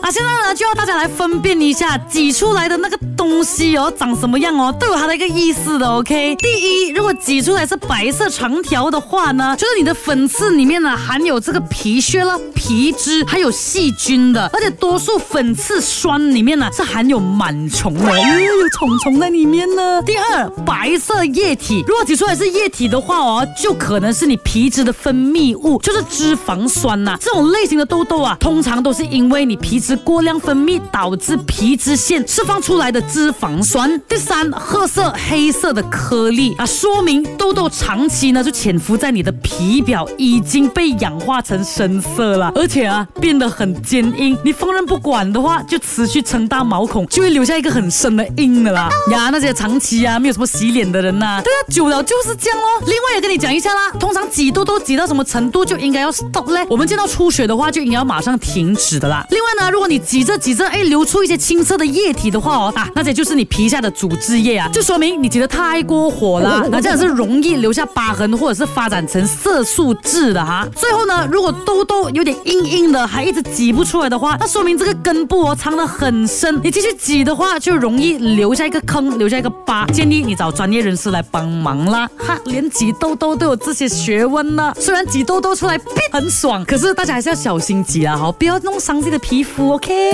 [0.00, 2.96] 啊，现在呢就要大家来分辨一下，挤出来的那个。
[3.28, 5.86] 东西哦，长什么样哦，都有它的一个意思的。
[5.86, 20.00] OK，第一，如果挤出来是白色长条的话呢，就是你的粉刺里面呢含有这个皮屑了、皮脂，还有细菌的，而且多数粉刺酸里面呢是含有螨虫、的，有虫虫在里面呢。
[20.02, 27.18] 第二，白色液体，如果挤出来是液体的话哦，就可能是你皮脂的分泌物，就是脂肪酸呐。
[27.20, 33.02] 这种类型的痘痘啊，通常都是因为你皮脂过量分泌导致皮脂腺释放出来的。
[33.16, 44.36] 脂肪酸，第三，褐色、黑色的颗粒啊，说明痘痘长期呢就潜伏在你的皮表，已经被氧化成深色了，而且啊变得很坚硬。
[44.44, 48.90] 你放任不管的话，就持续撑大毛孔，就会留下一个很深的印的啦。
[49.10, 52.64] 呀，那些长期啊没有什么洗脸的人呐，对啊，久了就是这样哦。
[52.84, 56.66] 另外也跟你讲一下啦，通常挤痘痘挤到什么程度就应该要 stop 嘞。
[56.68, 59.24] 我们见到出血的话，就应该要马上停止的啦。
[59.30, 63.05] 另外呢，如果你挤着挤着，哎流出一些清澈的液体的话哦，那。
[63.06, 70.66] 这就是你皮下的组织液啊，就说明你挤得太过火了， 那这样是容易留下疤痕或者是发展成色素痣的哈。
[70.74, 79.86] 最后呢，如果痘痘有点硬硬的，还一直挤不出来的话，那说明这个根部哦藏得很深，你继续挤的话就容易留下一个坑，留下一个疤。
[79.92, 85.78] 建议你找专业人士来帮忙啦，哈，连挤痘痘都有这些学问呢，虽然挤痘痘出来
[86.10, 90.10] 很爽，可是大家还是要小心挤啊，好，不要弄伤自己的皮肤，OK。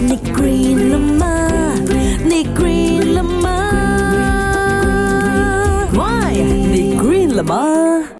[0.00, 3.14] The Green Lamar, Green
[5.92, 6.32] Why?
[6.72, 8.12] the Green Lamar.